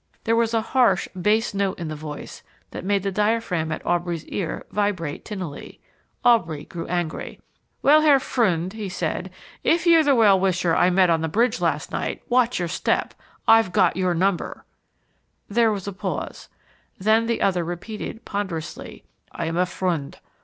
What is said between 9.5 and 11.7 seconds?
"if you're the well wisher I met on the Bridge